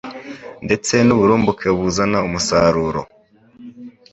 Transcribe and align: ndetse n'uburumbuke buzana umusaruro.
ndetse 0.65 0.93
n'uburumbuke 1.05 1.67
buzana 1.77 2.17
umusaruro. 2.27 3.01